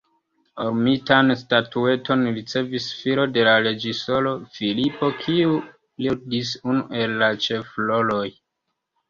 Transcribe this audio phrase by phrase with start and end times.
[0.63, 5.61] Orumitan statueton ricevis filo de la reĝisoro, Filipo, kiu
[6.07, 8.27] ludis unu el la ĉefroloj.